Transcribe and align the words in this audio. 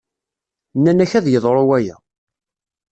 Nnan-ak 0.77 1.11
ad 1.19 1.25
yeḍru 1.29 1.63
waya. 1.67 1.95